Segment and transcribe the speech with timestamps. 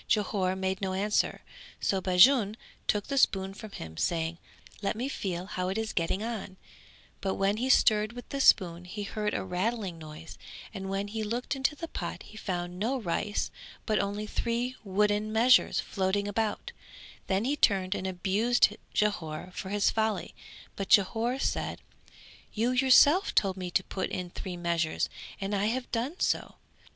[0.09, 1.41] Jhore made no answer,
[1.79, 2.57] so Bajun
[2.87, 4.39] took the spoon from him, saying
[4.81, 6.57] "Let me feel how it is getting on",
[7.21, 10.39] but when he stirred with the spoon he heard a rattling noise
[10.73, 13.51] and when he looked into the pot he found no rice
[13.85, 16.71] but only three wooden measures floating about;
[17.27, 20.33] then he turned and abused Jhore for his folly,
[20.75, 21.79] but Jhore said
[22.51, 25.09] "You yourself told me to put in three measures
[25.39, 26.55] and I have done so."